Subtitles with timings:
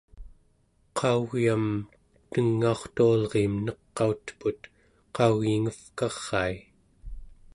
[0.97, 1.65] qau͡gyam
[2.31, 4.59] tengaurtualriim neqauteput
[5.15, 6.55] qau͡gyingevkarai